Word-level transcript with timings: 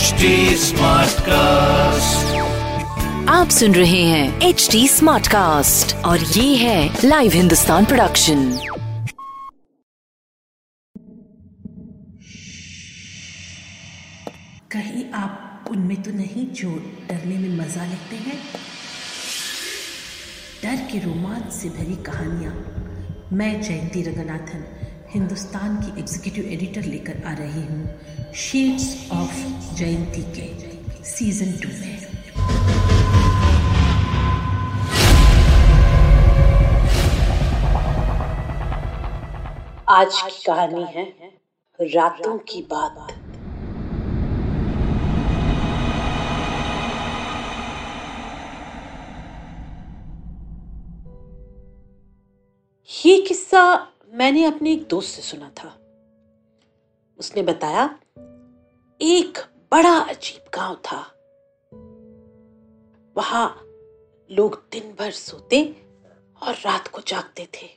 HD 0.00 0.28
Smartcast. 0.56 2.20
आप 3.28 3.48
सुन 3.48 3.74
रहे 3.74 4.02
हैं 4.02 4.40
एच 4.40 4.68
डी 4.72 4.88
स्मार्ट 4.88 5.26
कास्ट 5.26 5.94
और 5.96 6.18
ये 6.18 6.56
है 6.56 7.00
लाइव 7.04 7.32
हिंदुस्तान 7.32 7.84
प्रोडक्शन 7.84 8.52
कहीं 14.72 15.04
आप 15.14 15.64
उनमें 15.70 16.02
तो 16.02 16.10
नहीं 16.10 16.46
जो 16.46 16.70
डरने 17.08 17.38
में 17.38 17.58
मज़ा 17.58 17.84
लेते 17.84 18.16
हैं? 18.16 18.38
डर 20.64 20.76
के 20.92 20.98
रोमांच 20.98 21.52
से 21.52 21.68
भरी 21.68 21.96
कहानियाँ। 22.02 22.54
मैं 23.32 23.62
जयंती 23.62 24.02
रंगनाथन 24.02 24.64
हिंदुस्तान 25.12 25.76
की 25.76 26.00
एग्जीक्यूटिव 26.00 26.50
एडिटर 26.52 26.82
लेकर 26.82 27.22
आ 27.26 27.32
रही 27.34 27.62
हूँ। 27.66 28.32
शेड्स 28.34 29.08
ऑफ़ 29.12 29.38
जयंती 29.76 30.22
के 30.36 31.04
सीज़न 31.04 31.52
टू 31.62 31.68
में। 31.68 31.98
आज 39.88 40.20
की 40.22 40.42
कहानी 40.46 40.84
है 40.94 41.04
रातों 41.80 42.38
की 42.48 42.60
बात। 42.72 43.16
ये 52.90 53.20
किस्सा 53.20 53.62
मैंने 54.12 54.44
अपने 54.44 54.72
एक 54.72 54.88
दोस्त 54.88 55.08
से 55.08 55.22
सुना 55.22 55.50
था। 55.50 55.80
उसने 57.18 57.42
बताया, 57.42 58.00
एक 59.02 59.38
बड़ा 59.72 59.98
अजीब 59.98 60.50
गाँव 60.54 60.74
था। 60.74 61.00
वहाँ 63.16 63.66
लोग 64.30 64.68
दिन 64.72 64.94
भर 64.98 65.10
सोते 65.10 65.76
और 66.42 66.54
रात 66.54 66.88
को 66.88 67.00
जागते 67.00 67.48
थे। 67.54 67.68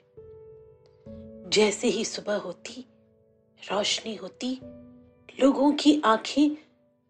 जैसे 1.50 1.88
ही 1.88 2.06
सुबह 2.06 2.36
होती, 2.36 2.86
रोशनी 3.72 4.16
होती, 4.16 4.60
लोगों 5.40 5.72
की 5.72 6.02
आँखें 6.06 6.58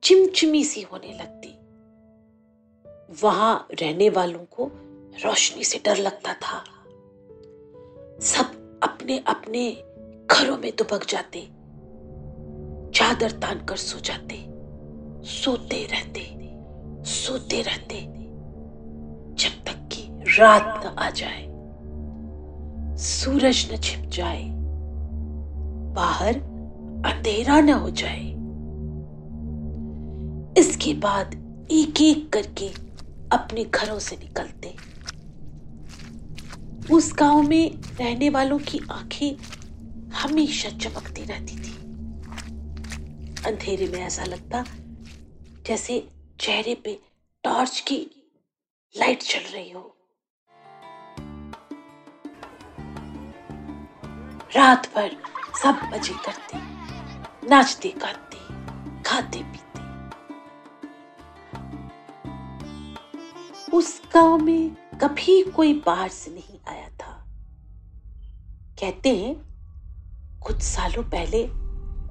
चिमचिमी 0.03 0.63
सी 0.63 0.81
होने 0.81 1.13
लगती। 1.13 1.59
वहाँ 3.23 3.67
रहने 3.81 4.09
वालों 4.09 4.45
को 4.45 4.71
रोशनी 5.25 5.63
से 5.63 5.81
डर 5.85 5.97
लगता 5.97 6.33
था। 6.33 6.63
सब 8.21 8.62
अपने 9.03 9.17
अपने 9.27 9.71
घरों 10.31 10.57
में 10.57 10.71
दुबक 10.77 11.05
जाते, 11.09 11.39
चादर 12.91 13.31
तान 13.31 13.65
कर 13.65 13.75
सो 13.75 13.99
जाते, 13.99 14.35
सोते 15.25 15.87
रहते 15.91 16.19
सोते 17.05 17.61
रहते, 17.61 17.95
जब 19.35 19.63
तक 19.65 19.89
कि 19.91 20.23
रात 20.39 20.81
न 20.85 20.87
आ 20.87 21.09
जाए, 21.09 21.47
सूरज 22.97 23.69
न 23.73 23.77
छिप 23.77 24.09
जाए, 24.09 24.43
बाहर 25.93 26.35
अंधेरा 27.05 27.59
न 27.61 27.69
हो 27.69 27.89
जाए। 27.89 28.23
इसके 30.61 30.93
बाद 30.93 31.35
एक 31.71 32.01
एक 32.01 32.33
करके 32.33 32.67
अपने 33.35 33.65
घरों 33.65 33.99
से 33.99 34.15
निकलते 34.15 34.72
उस 36.91 37.13
गाँव 37.13 37.41
में 37.41 37.81
रहने 37.99 38.29
वालों 38.29 38.57
की 38.59 38.79
आँखें 38.91 39.35
हमेशा 40.13 40.69
चमकती 40.69 41.23
रहती 41.23 41.55
थी। 41.55 41.73
अंधेरे 43.45 43.87
में 43.87 43.99
ऐसा 43.99 44.23
लगता 44.23 44.63
जैसे 45.67 46.07
चेहरे 46.39 46.75
पे 46.75 46.99
टॉर्च 47.43 47.79
की 47.79 47.99
लाइट 48.95 49.23
चल 49.23 49.39
रही 49.39 49.71
हो। 49.71 49.95
रात 54.55 54.93
भर 54.95 55.15
सब 55.63 55.79
मज़े 55.93 56.13
करते, 56.25 56.57
नाचते, 57.49 57.89
गाते, 57.89 58.37
खाते, 59.03 59.43
पीते। 59.43 59.81
उस 63.77 64.01
गाँव 64.13 64.37
में 64.37 64.75
कभी 65.01 65.41
कोई 65.43 65.73
बाहर 65.85 66.09
से 66.09 66.31
नहीं 66.31 66.52
कहते 68.83 69.09
हैं, 69.09 69.35
कुछ 70.41 70.61
सालों 70.61 71.03
पहले 71.03 71.49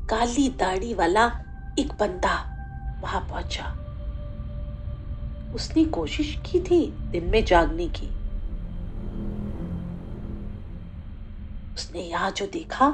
काली 0.09 0.49
दाढ़ी 0.49 0.95
वाला 0.95 1.27
एक 1.79 1.93
बंदा 2.01 2.35
वहाँ 3.03 3.21
पहुँचा। 3.21 3.65
उसने 5.55 5.85
कोशिश 5.85 6.41
की 6.47 6.61
थी 6.61 6.87
दिन 6.87 7.25
में 7.25 7.45
जागने 7.45 7.89
की। 7.89 8.07
उसने 11.75 12.01
यहाँ 12.01 12.31
जो 12.31 12.47
देखा, 12.47 12.89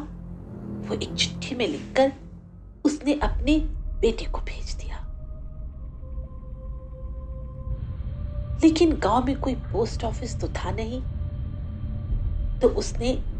वो 0.88 0.94
एक 0.94 1.15
चिट्ठी 1.15 1.55
में 1.55 1.69
लिखकर 1.69 2.12
उसने 2.84 3.15
अपने 3.15 3.59
बेटे 4.00 4.25
को 4.25 4.41
भेज 4.41 4.75
दिया। 4.75 4.97
लेकिन 8.65 8.97
गाँव 8.97 9.25
में 9.25 9.41
कोई 9.41 9.55
पोस्ट 9.55 10.05
ऑफ़िस 10.05 10.41
तो 10.41 10.49
था 10.49 10.71
नहीं 10.71 11.03
तो 12.61 12.69
उसने 12.69 13.38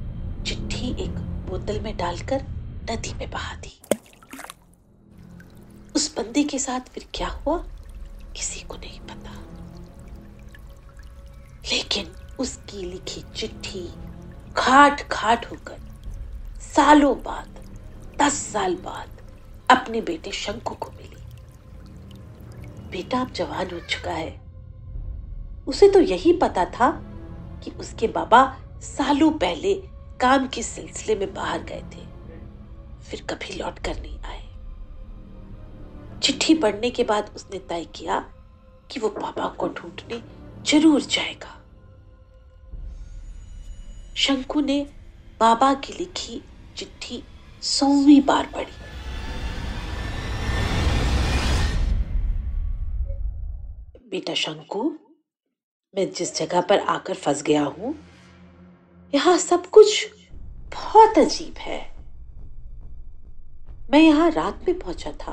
चिट्ठी 0.49 1.03
एक 1.03 1.11
बोतल 1.11 1.81
में 1.81 1.97
डालकर 1.97 2.43
नदी 2.91 3.15
में 3.15 3.31
बहा 3.31 3.55
दी। 3.55 3.81
उस 5.97 6.17
बंदे 6.17 6.45
के 6.45 6.59
साथ 6.59 6.81
फिर 6.81 7.09
क्या 7.15 7.29
हुआ? 7.29 7.59
किसी 8.37 8.61
को 8.61 8.77
नहीं 8.77 9.01
पता। 9.01 9.33
लेकिन 11.73 12.13
उसकी 12.39 12.83
लिखी 12.83 13.25
चिट्ठी 13.37 13.89
खाट 14.57 15.09
खाट 15.09 15.51
होकर 15.51 15.79
सालों 16.61 17.23
बाद, 17.23 17.79
दस 18.23 18.33
साल 18.33 18.75
बाद 18.75 19.09
अपने 19.71 20.01
बेटे 20.01 20.31
शंकु 20.31 20.75
को 20.75 20.91
मिली। 20.91 21.23
बेटा 22.91 23.21
अब 23.21 23.33
जवान 23.33 23.71
हो 23.71 23.81
चुका 23.81 24.13
है। 24.13 24.41
उसे 25.67 25.91
तो 25.91 26.01
यही 26.01 26.33
पता 26.33 26.65
था 26.65 26.91
कि 27.65 27.71
उसके 27.71 28.09
बाबा 28.09 28.59
सालों 28.83 29.31
पहले 29.31 29.98
काम 30.21 30.47
के 30.47 30.63
सिलसिले 30.63 31.15
में 31.15 31.35
बाहर 31.35 31.63
गए 31.63 31.83
थे। 31.93 32.07
फिर 33.03 33.21
कभी 33.31 33.55
लौट 33.55 33.79
कर 33.79 34.01
नहीं 34.01 34.19
आए। 34.21 34.43
चिट्ठी 36.21 36.55
पढ़ने 36.55 36.91
के 36.91 37.05
बाद 37.05 37.31
उसने 37.37 37.59
तय 37.59 37.85
किया 37.95 38.19
कि 38.91 39.01
वो 39.01 39.09
पापा 39.09 39.49
को 39.49 39.69
ढूँढने 39.69 40.21
ज़रूर 40.67 41.01
जाएगा। 41.01 41.55
शंकु 44.17 44.61
ने 44.61 44.81
बाबा 45.41 45.73
की 45.75 45.93
लिखी 45.93 46.43
चिट्ठी 46.77 47.23
सौवीं 47.63 48.21
बार 48.23 48.47
पढ़ी। 48.47 48.73
बेटा 54.11 54.35
शंकु, 54.35 54.83
मैं 55.95 56.11
जिस 56.13 56.37
जगह 56.37 56.61
पर 56.61 56.79
आकर 56.89 57.15
फंस 57.15 57.43
गया 57.43 57.63
हूँ 57.63 57.95
यहाँ 59.15 59.37
सब 59.39 59.67
कुछ 59.67 60.07
बहुत 60.75 61.19
अजीब 61.19 61.59
है। 61.59 61.79
मैं 63.91 64.01
यहाँ 64.01 64.31
रात 64.31 64.65
में 64.69 64.79
पहुँचा 64.79 65.11
था, 65.13 65.33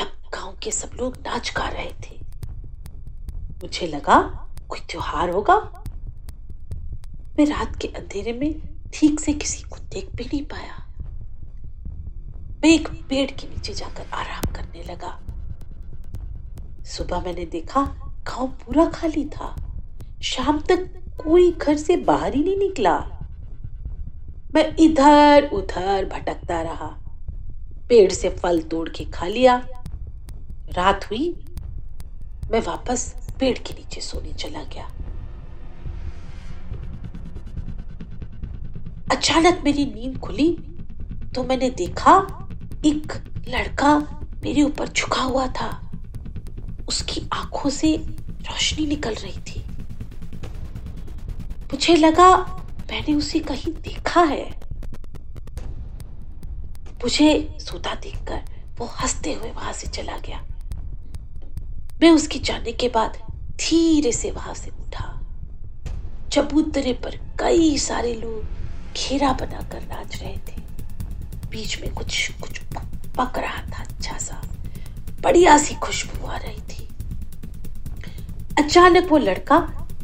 तब 0.00 0.30
गाँव 0.34 0.56
के 0.62 0.70
सब 0.70 0.90
लोग 0.94 1.16
नाच 1.16 1.52
गा 1.56 1.68
रहे 1.68 1.90
थे। 2.04 2.18
मुझे 3.62 3.86
लगा, 3.86 4.20
कोई 4.68 4.80
त्योहार 4.80 5.30
होगा। 5.30 5.56
मैं 7.38 7.46
रात 7.46 7.76
के 7.76 7.88
अंधेरे 7.88 8.32
में 8.32 8.60
ठीक 8.94 9.20
से 9.20 9.32
किसी 9.32 9.62
को 9.62 9.76
देख 9.76 10.10
भी 10.14 10.24
नहीं 10.24 10.44
पाया। 10.44 10.82
मैं 12.62 12.70
एक 12.70 12.88
पेड़ 13.08 13.30
के 13.30 13.48
नीचे 13.48 13.74
जाकर 13.74 14.10
आराम 14.12 14.52
करने 14.52 14.82
लगा। 14.82 15.18
सुबह 16.86 17.20
मैंने 17.20 17.44
देखा, 17.46 17.82
गाँव 18.28 18.46
पूरा 18.46 18.88
खाली 18.90 19.24
था। 19.24 19.54
शाम 20.22 20.60
तक 20.60 21.03
कोई 21.22 21.52
घर 21.52 21.76
से 21.76 21.96
बाहर 21.96 22.34
ही 22.34 22.44
नहीं 22.44 22.56
निकला। 22.56 22.98
मैं 24.54 24.76
इधर 24.80 25.50
उधर 25.52 26.04
भटकता 26.04 26.62
रहा। 26.62 26.98
पेड़ 27.88 28.12
से 28.12 28.28
फल 28.30 28.60
तोड़ 28.62 28.88
के 28.88 29.04
खा 29.04 29.26
लिया। 29.26 29.56
रात 30.72 31.04
हुई। 31.04 31.44
मैं 32.50 32.60
वापस 32.60 33.14
पेड़ 33.40 33.58
के 33.58 33.74
नीचे 33.74 34.00
सोने 34.00 34.32
चला 34.32 34.62
गया। 34.62 34.90
अचानक 39.12 39.60
मेरी 39.64 39.84
नींद 39.84 40.18
खुली 40.18 40.58
तो 41.34 41.44
मैंने 41.44 41.70
देखा 41.70 42.14
एक 42.86 43.12
लड़का 43.48 43.98
मेरे 44.44 44.62
ऊपर 44.62 44.88
झुका 44.88 45.22
हुआ 45.22 45.46
था। 45.46 45.90
उसकी 46.88 47.22
आँखों 47.32 47.70
से 47.70 47.96
रोशनी 48.40 48.86
निकल 48.86 49.14
रही 49.14 49.40
थी। 49.40 49.63
मुझे 51.72 51.96
लगा 51.96 52.36
मैंने 52.90 53.14
उसे 53.14 53.38
कहीं 53.40 53.72
देखा 53.72 54.20
है। 54.20 54.44
मुझे 57.02 57.56
सोता 57.60 57.94
देखकर 57.94 58.44
वो 58.78 58.86
हँसते 58.86 59.32
हुए 59.32 59.50
वहाँ 59.50 59.72
से 59.72 59.86
चला 59.86 60.18
गया। 60.18 60.44
मैं 62.02 62.10
उसके 62.10 62.38
जाने 62.38 62.72
के 62.72 62.88
बाद 62.88 63.18
धीरे 63.56 64.12
से 64.12 64.30
वहाँ 64.30 64.54
से 64.54 64.70
उठा। 64.70 65.20
चबूतरे 66.32 66.92
पर 66.92 67.16
कई 67.40 67.78
सारे 67.78 68.14
लोग 68.14 68.44
घेरा 68.94 69.32
बनाकर 69.32 69.82
नाच 69.82 70.22
रहे 70.22 70.36
थे। 70.36 70.62
बीच 71.50 71.80
में 71.80 71.94
कुछ 71.94 72.30
कुछ 72.40 72.58
पक 73.18 73.38
रहा 73.38 73.62
था 73.62 73.82
अच्छा 73.82 74.18
सा। 74.18 74.42
बढ़िया 75.20 75.58
सी 75.58 75.74
खुशबू 75.74 76.26
आ 76.26 76.36
रही 76.36 76.60
थी। 76.60 76.88
अचानक 78.58 79.08
वो 79.10 79.18
लड़का 79.18 79.60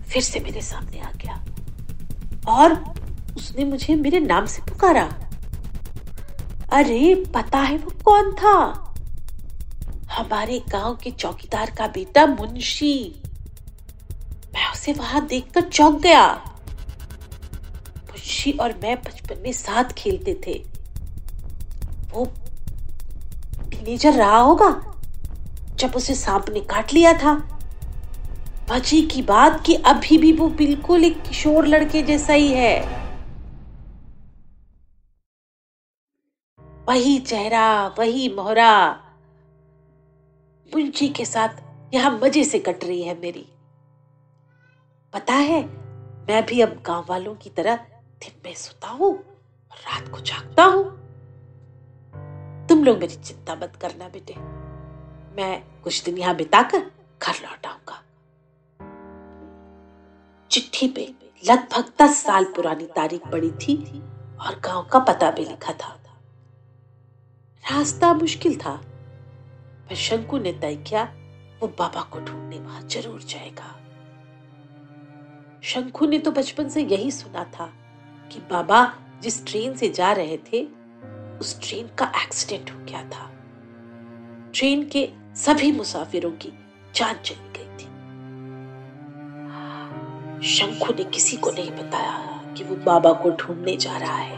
फिर 0.09 0.23
से 0.23 0.41
मेरे 0.41 0.63
सामने 0.63 1.01
आ 1.01 1.11
गया। 1.13 1.45
और 2.51 2.95
उसने 3.37 3.65
मुझे 3.65 3.95
मेरे 3.95 4.21
नाम 4.21 4.47
से 4.47 4.63
पुकारा। 4.63 5.11
अरे, 6.73 7.25
पता 7.35 7.59
है 7.59 7.79
वो 7.79 7.91
कौन 8.05 8.33
था? 8.33 8.87
हमारे 10.11 10.63
गाँव 10.69 10.97
के 10.97 11.11
चौकीदार 11.11 11.71
का 11.71 11.87
बेटा 11.87 12.27
मुंशी। 12.27 13.23
मैं 14.55 14.73
उसे 14.73 14.93
वहाँ 14.93 15.27
देखकर 15.27 15.61
चौंक 15.61 16.01
गया। 16.01 16.27
मुंशी 17.97 18.53
और 18.53 18.75
मैं 18.83 18.97
बचपन 18.97 19.43
में 19.43 19.53
साथ 19.53 19.85
खेलते 19.85 20.41
थे। 20.47 20.65
वो 22.13 22.25
टीनेजर 23.71 24.13
रहा 24.13 24.39
होगा 24.39 24.95
जब 25.75 25.93
उसे 25.97 26.15
सांप 26.15 26.47
ने 26.49 26.61
काट 26.61 26.95
लिया 26.95 27.13
था। 27.13 27.50
बची 28.71 29.01
की 29.03 29.23
बात 29.23 29.63
कि 29.67 29.75
अभी 29.75 30.19
भी 30.19 30.33
वो 30.33 30.49
बिल्कुल 30.49 31.05
एक 31.05 31.23
किशोर 31.23 31.67
लड़के 31.67 32.03
जैसा 32.03 32.33
ही 32.33 32.49
है। 32.49 32.81
वही 36.89 37.19
चेहरा, 37.19 37.87
वही 37.99 38.29
मोहरा। 38.29 38.91
मुंशी 40.75 41.09
के 41.09 41.25
साथ 41.25 41.49
यहाँ 41.95 42.11
मज़े 42.23 42.45
से 42.45 42.59
कट 42.59 42.85
रही 42.85 43.03
है 43.03 43.21
मेरी। 43.21 43.47
पता 45.15 45.35
है, 45.35 45.63
मैं 46.29 46.47
भी 46.47 46.61
अब 46.61 46.83
गाँव 46.87 47.07
वालों 47.09 47.35
की 47.35 47.51
तरह 47.51 47.77
दिन 47.77 48.41
में 48.45 48.55
सोता 48.55 48.89
हूँ 48.89 49.13
और 49.13 49.79
रात 49.79 50.09
को 50.09 50.21
जागता 50.21 50.65
हूँ। 50.65 50.85
तुम 52.69 52.85
लोग 52.85 52.99
मेरी 52.99 53.15
चिंता 53.15 53.55
मत 53.55 53.77
करना 53.77 54.09
बेटे। 54.09 54.35
मैं 55.37 55.63
कुछ 55.85 56.05
दिन 56.05 56.19
यहाँ 56.19 56.37
बिताकर 56.37 56.79
घर 56.79 57.43
लौट 57.43 57.67
आऊँगा। 57.67 58.03
चिट्ठी 60.51 60.89
पे 60.89 61.15
लगभग 61.51 61.93
दस 62.03 62.17
साल 62.17 62.45
पुरानी 62.45 62.87
तारीख 62.87 63.27
पड़ी 63.33 63.51
थी 63.51 63.77
और 64.41 64.61
गाँव 64.65 64.89
का 64.93 64.99
पता 64.99 65.31
भी 65.31 65.45
लिखा 65.45 65.73
था। 65.73 65.97
रास्ता 67.73 68.15
मुश्किल 68.15 68.57
था, 68.57 68.73
पर 69.89 69.95
शंकु 69.95 70.39
ने 70.39 70.53
तय 70.53 70.77
किया, 70.77 71.03
वो 71.63 71.69
बाबा 71.69 72.03
को 72.03 72.21
ढूँढने 72.21 72.59
वहाँ 72.59 72.89
ज़रूर 72.89 73.23
जाएगा। 73.23 73.77
शंकु 75.63 76.07
ने 76.07 76.19
तो 76.19 76.31
बचपन 76.31 76.69
से 76.69 76.83
यही 76.83 77.11
सुना 77.11 77.45
था 77.45 77.73
कि 78.33 78.41
बाबा 78.41 78.95
जिस 79.23 79.47
ट्रेन 79.47 79.77
से 79.77 79.89
जा 79.89 80.13
रहे 80.13 80.37
थे, 80.37 80.65
उस 81.41 81.59
ट्रेन 81.61 81.91
का 81.99 82.13
एक्सीडेंट 82.23 82.71
हो 82.71 82.85
गया 82.85 83.03
था। 83.03 83.31
ट्रेन 84.55 84.89
के 84.89 85.09
सभी 85.37 85.73
मुसाफिरों 85.73 86.31
की 86.31 86.53
जान 86.95 87.15
चली। 87.15 87.50
शंकु 90.43 90.93
ने 90.95 91.05
किसी 91.05 91.37
को 91.37 91.51
नहीं 91.51 91.71
बताया 91.71 92.43
कि 92.57 92.65
वो 92.65 92.77
बाबा 92.77 93.13
को 93.13 93.31
ढूँढने 93.31 93.77
जा 93.77 93.97
रहा 93.97 94.17
है। 94.17 94.37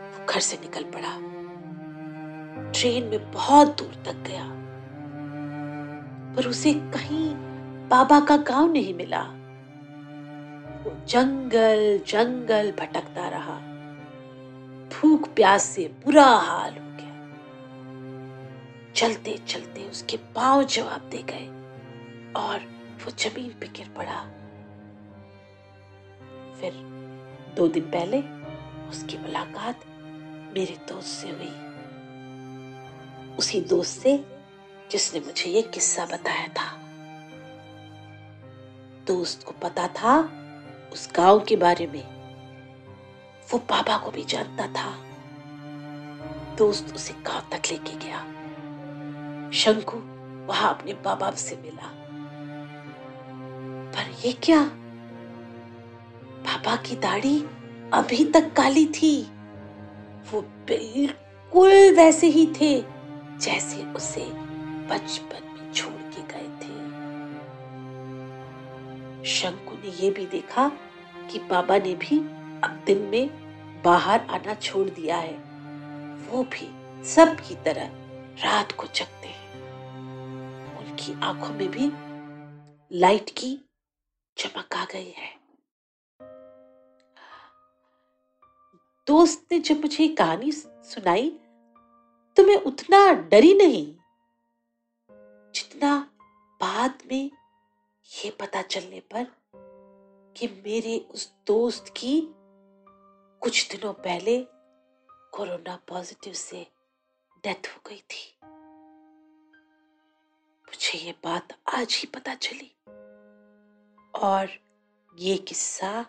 वो 0.00 0.26
घर 0.26 0.40
से 0.40 0.56
निकल 0.56 0.84
पड़ा। 0.84 1.36
ट्रेन 2.70 3.04
में 3.04 3.32
बहुत 3.32 3.78
दूर 3.78 4.02
तक 4.06 4.14
गया। 4.14 4.52
पर 6.34 6.46
उसे 6.46 6.74
कहीं 6.74 7.34
बाबा 7.88 8.20
का 8.20 8.36
गाँव 8.36 8.72
नहीं 8.72 8.94
मिला। 8.94 9.22
वो 10.82 11.06
जंगल 11.08 12.00
जंगल 12.08 12.72
भटकता 12.72 13.28
रहा। 13.28 13.60
भूख 14.92 15.28
प्यास 15.28 15.62
से 15.62 15.94
बुरा 16.04 16.26
हाल 16.26 16.72
हो 16.72 16.86
गया। 16.86 17.30
चलते 18.94 19.38
चलते 19.46 19.88
उसके 19.88 20.16
पाँव 20.16 20.62
जवाब 20.62 21.08
दे 21.10 21.22
गए 21.22 21.46
और 22.36 22.75
वो 23.04 23.10
ज़मीन 23.10 23.50
पे 23.60 23.68
गिर 23.68 23.88
पड़ा। 23.88 24.22
फिर 26.60 26.72
दो 27.56 27.68
दिन 27.68 27.82
पहले 27.82 28.20
उसकी 28.88 29.18
मुलाकात 29.18 29.80
मेरे 30.56 30.76
दोस्त 30.88 31.06
से 31.06 31.28
हुई। 31.28 31.66
उसी 33.36 33.60
दोस्त 33.60 34.00
से 34.00 34.24
जिसने 34.90 35.20
मुझे 35.20 35.50
ये 35.50 35.62
किस्सा 35.62 36.06
बताया 36.06 36.48
था। 36.48 36.78
दोस्त 39.06 39.42
को 39.42 39.52
पता 39.52 39.88
था 39.88 40.20
उस 40.92 41.08
गाँव 41.14 41.40
के 41.40 41.56
बारे 41.56 41.86
में। 41.86 42.16
वो 43.52 43.58
बाबा 43.58 43.98
को 43.98 44.10
भी 44.10 44.24
जानता 44.24 44.66
था। 44.66 44.96
दोस्त 46.56 46.94
उसे 46.94 47.14
गाँव 47.14 47.40
तक 47.40 47.62
लेके 47.72 47.96
गया। 47.96 48.20
शंकु 49.50 49.96
वहाँ 50.46 50.78
अपने 50.78 50.94
बाबा 50.94 51.30
से 51.30 51.56
मिला। 51.56 52.05
ये 54.26 54.32
क्या? 54.32 54.64
पापा 56.38 56.76
की 56.76 56.96
दाढ़ी 56.96 57.40
अभी 57.92 58.24
तक 58.24 58.52
काली 58.52 58.86
थी। 58.86 59.22
वो 60.32 60.40
बिल्कुल 60.40 61.96
वैसे 61.96 62.26
ही 62.26 62.46
थे, 62.60 62.84
जैसे 63.38 63.82
उसे 63.82 64.24
बचपन 64.86 65.54
में 65.54 65.72
छोड़ 65.72 65.92
के 65.92 66.22
गए 66.22 66.48
थे। 66.48 66.86
शंकु 69.24 69.74
ने 69.74 70.06
यह 70.06 70.12
भी 70.12 70.26
देखा 70.26 70.68
कि 71.30 71.38
बाबा 71.38 71.78
ने 71.78 71.94
भी 71.94 72.18
अब 72.64 72.82
दिन 72.86 72.98
में 72.98 73.30
बाहर 73.82 74.20
आना 74.20 74.54
छोड़ 74.54 74.88
दिया 74.88 75.16
है। 75.16 75.38
वो 76.14 76.42
भी 76.42 76.74
सब 77.04 77.36
की 77.40 77.54
तरह 77.54 77.90
रात 78.44 78.72
को 78.72 78.86
जगते 78.86 79.28
हैं। 79.28 79.62
उनकी 80.78 81.20
आँखों 81.22 81.54
में 81.54 81.70
भी 81.70 81.92
लाइट 82.98 83.30
की 83.30 83.65
चमक 84.36 84.74
आ 84.74 84.84
गई 84.84 85.10
है। 85.10 85.34
दोस्त 89.06 89.46
ने 89.52 89.58
जब 89.58 89.80
मुझे 89.80 90.08
कहानी 90.08 90.52
सुनाई 90.52 91.30
तो 92.36 92.44
मैं 92.44 92.56
उतना 92.56 93.12
डरी 93.12 93.54
नहीं 93.54 93.96
जितना 95.54 96.10
बाद 96.60 96.98
में 97.12 97.30
ये 98.24 98.30
पता 98.30 98.62
चलने 98.62 99.00
पर 99.00 99.26
कि 100.36 100.46
मेरे 100.46 100.98
उस 100.98 101.34
दोस्त 101.46 101.84
की 101.88 102.20
कुछ 103.40 103.70
दिनों 103.70 103.92
पहले 103.92 104.46
कोरोना 105.32 105.76
पॉजिटिव 105.88 106.32
से 106.32 106.66
डेथ 107.44 107.68
हो 107.68 107.80
गई 107.86 108.00
थी। 108.10 108.38
मुझे 110.68 110.98
ये 110.98 111.14
बात 111.24 111.48
आज 111.74 111.94
ही 111.94 112.06
पता 112.06 112.34
चली। 112.34 112.75
और 114.22 114.48
ये 115.18 115.36
किस्सा 115.36 116.06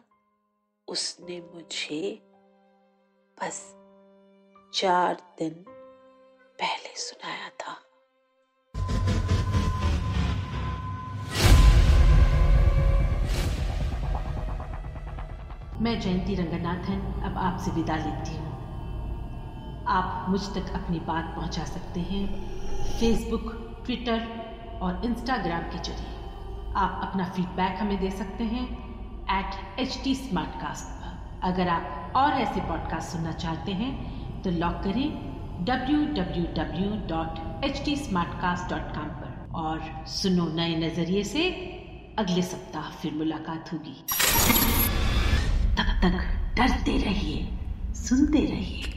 उसने 0.87 1.39
मुझे 1.55 2.23
बस 3.37 3.75
चार 4.73 5.17
दिन 5.39 5.65
पहले 6.59 6.95
सुनाया 6.95 7.49
था। 7.49 7.73
मैं 15.81 15.99
जयंती 15.99 16.35
रंगनाथन 16.35 17.21
अब 17.23 17.37
आपसे 17.37 17.71
विदा 17.71 17.95
लेती 17.95 18.37
हूँ। 18.37 18.55
आप 19.87 20.29
मुझ 20.29 20.41
तक 20.41 20.71
अपनी 20.73 20.99
बात 20.99 21.35
पहुँचा 21.35 21.65
सकते 21.65 21.99
हैं। 21.99 22.27
फेसबुक 22.99 23.51
ट्विटर 23.85 24.27
और 24.81 25.05
इंस्टाग्राम 25.05 25.63
के 25.63 25.83
ज़रिए। 25.83 26.16
आप 26.77 26.99
अपना 27.03 27.23
फीडबैक 27.25 27.77
हमें 27.81 27.99
दे 27.99 28.09
सकते 28.11 28.43
हैं 28.43 28.65
at 29.35 29.79
H 29.79 29.99
T 30.03 30.13
smart 30.15 30.49
cast 30.61 30.89
पर। 30.97 31.39
अगर 31.43 31.67
आप 31.67 32.13
और 32.15 32.33
ऐसे 32.41 32.61
पॉडकास्ट 32.61 33.11
सुनना 33.11 33.31
चाहते 33.33 33.71
हैं 33.71 34.41
तो 34.41 34.51
लॉक 34.51 34.75
करें 34.83 35.07
W 35.65 36.05
W 36.15 36.43
W 36.57 36.89
dot 37.07 37.63
H 37.65 37.81
T 37.85 37.95
Smartcast 38.41 38.69
dot 38.69 38.93
com 38.95 39.09
पर 39.21 39.55
और 39.55 40.05
सुनो 40.07 40.47
नए 40.55 40.75
नज़रिए 40.75 41.23
से 41.23 41.49
अगले 42.19 42.41
सप्ताह 42.41 42.89
फिर 42.91 43.13
मुलाकात 43.13 43.73
होगी। 43.73 43.95
तब 45.77 45.89
तक 46.03 46.21
डरते 46.57 46.97
रहिए, 46.97 47.47
सुनते 47.95 48.45
रहिए। 48.45 48.96